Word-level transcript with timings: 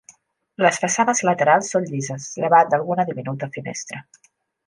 Les 0.65 0.77
façanes 0.83 1.21
laterals 1.27 1.69
són 1.75 1.85
llises, 1.91 2.25
llevat 2.45 2.71
d'alguna 2.73 3.05
diminuta 3.13 3.53
finestra. 3.59 4.01